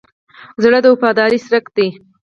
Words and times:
زړه 0.63 0.79
د 0.81 0.85
وفادارۍ 0.93 1.39
څرک 1.45 1.65
دی. 1.75 1.87